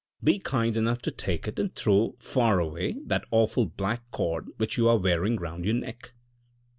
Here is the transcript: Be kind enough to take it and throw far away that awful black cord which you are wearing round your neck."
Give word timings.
Be 0.23 0.39
kind 0.39 0.77
enough 0.77 1.03
to 1.03 1.11
take 1.11 1.47
it 1.47 1.59
and 1.59 1.75
throw 1.75 2.15
far 2.17 2.57
away 2.59 2.95
that 3.05 3.25
awful 3.29 3.67
black 3.67 4.01
cord 4.09 4.47
which 4.57 4.75
you 4.75 4.89
are 4.89 4.97
wearing 4.97 5.35
round 5.35 5.63
your 5.63 5.75
neck." 5.75 6.13